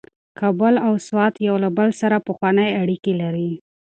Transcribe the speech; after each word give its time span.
کابل 0.39 0.73
او 0.87 0.93
سوات 1.07 1.33
یو 1.47 1.55
له 1.63 1.69
بل 1.77 1.89
سره 2.01 2.17
پخوانۍ 2.27 2.69
اړیکې 2.81 3.13
لري. 3.21 3.51